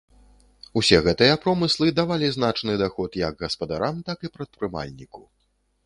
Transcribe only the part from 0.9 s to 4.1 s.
гэтыя промыслы давалі значны даход як гаспадарам,